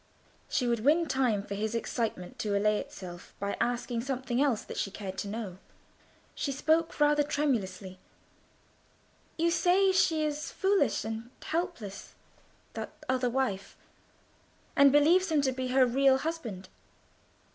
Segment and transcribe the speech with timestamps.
[0.49, 4.77] She would win time for his excitement to allay itself by asking something else that
[4.79, 5.59] she cared to know.
[6.33, 7.99] She spoke rather tremulously—
[9.37, 16.17] "You say she is foolish and helpless—that other wife—and believes him to be her real
[16.17, 16.69] husband.